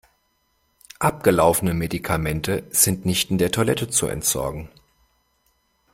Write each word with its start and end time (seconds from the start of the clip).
Abgelaufene 0.97 1.75
Medikamente 1.75 2.63
sind 2.71 3.05
nicht 3.05 3.29
in 3.29 3.37
der 3.37 3.51
Toilette 3.51 3.87
zu 3.87 4.07
entsorgen. 4.07 4.67